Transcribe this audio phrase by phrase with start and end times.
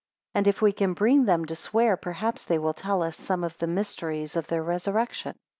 [0.33, 3.55] And if we can bring them to swear, perhaps they will tell us some of
[3.59, 5.35] the mysteries of their resurrection.